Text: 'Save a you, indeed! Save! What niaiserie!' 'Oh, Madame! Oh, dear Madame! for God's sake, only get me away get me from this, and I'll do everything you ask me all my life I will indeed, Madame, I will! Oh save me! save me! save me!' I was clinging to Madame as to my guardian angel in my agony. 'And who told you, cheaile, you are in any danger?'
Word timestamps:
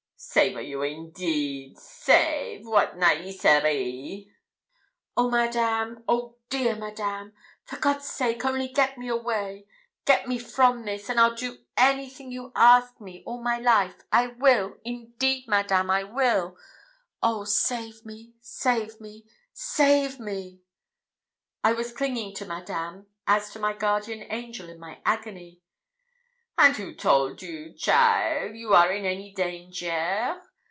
'Save 0.23 0.57
a 0.57 0.61
you, 0.61 0.83
indeed! 0.83 1.79
Save! 1.79 2.63
What 2.67 2.95
niaiserie!' 2.95 4.29
'Oh, 5.17 5.31
Madame! 5.31 6.03
Oh, 6.07 6.35
dear 6.47 6.75
Madame! 6.75 7.33
for 7.65 7.77
God's 7.77 8.07
sake, 8.07 8.45
only 8.45 8.67
get 8.67 8.99
me 8.99 9.07
away 9.07 9.65
get 10.05 10.27
me 10.27 10.37
from 10.37 10.85
this, 10.85 11.09
and 11.09 11.19
I'll 11.19 11.33
do 11.33 11.65
everything 11.75 12.31
you 12.31 12.51
ask 12.53 13.01
me 13.01 13.23
all 13.25 13.41
my 13.41 13.57
life 13.57 14.03
I 14.11 14.27
will 14.27 14.77
indeed, 14.85 15.45
Madame, 15.47 15.89
I 15.89 16.03
will! 16.03 16.55
Oh 17.23 17.43
save 17.43 18.05
me! 18.05 18.35
save 18.41 19.01
me! 19.01 19.25
save 19.53 20.19
me!' 20.19 20.61
I 21.63 21.73
was 21.73 21.91
clinging 21.91 22.35
to 22.35 22.45
Madame 22.45 23.07
as 23.25 23.49
to 23.53 23.59
my 23.59 23.73
guardian 23.73 24.27
angel 24.31 24.69
in 24.69 24.79
my 24.79 24.99
agony. 25.03 25.57
'And 26.57 26.75
who 26.75 26.93
told 26.93 27.41
you, 27.41 27.73
cheaile, 27.73 28.53
you 28.53 28.75
are 28.75 28.91
in 28.91 29.03
any 29.03 29.31
danger?' 29.31 30.39